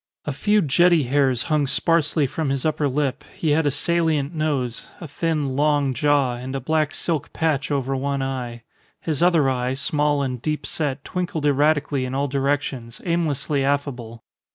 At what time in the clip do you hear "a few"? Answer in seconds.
0.25-0.63